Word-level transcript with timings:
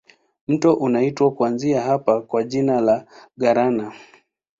Mto 0.47 0.73
unaitwa 0.73 1.31
kuanzia 1.31 1.81
hapa 1.81 2.21
kwa 2.21 2.43
jina 2.43 2.81
la 2.81 3.05
Galana. 3.37 3.93